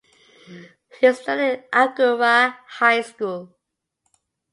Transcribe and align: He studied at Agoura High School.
He 0.99 1.13
studied 1.13 1.65
at 1.71 1.95
Agoura 1.95 2.57
High 2.69 3.01
School. 3.01 3.55